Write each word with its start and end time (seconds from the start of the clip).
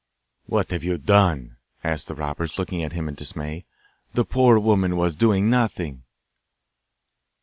'What 0.47 0.71
have 0.71 0.83
you 0.83 0.97
done?' 0.97 1.57
asked 1.83 2.07
the 2.07 2.15
robbers, 2.15 2.57
looking 2.57 2.81
at 2.81 2.93
him 2.93 3.07
in 3.07 3.13
dismay. 3.13 3.65
'The 4.15 4.25
poor 4.25 4.57
woman 4.57 4.97
was 4.97 5.15
doing 5.15 5.47
nothing. 5.47 6.01